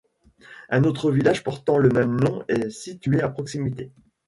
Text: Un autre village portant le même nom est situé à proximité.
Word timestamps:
Un 0.69 0.83
autre 0.85 1.11
village 1.11 1.43
portant 1.43 1.77
le 1.77 1.89
même 1.89 2.19
nom 2.19 2.43
est 2.47 2.71
situé 2.71 3.21
à 3.21 3.29
proximité. 3.29 3.91